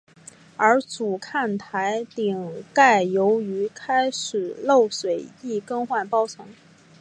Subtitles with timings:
[0.57, 6.47] 而主看台顶盖由于开始漏水亦更换包层。